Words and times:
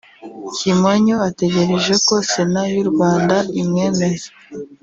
Kimonyo 0.55 1.15
ategereje 1.29 1.93
ko 2.07 2.13
Sena 2.31 2.63
y’u 2.73 2.85
Rwanda 2.91 3.35
imwemeza 3.61 4.29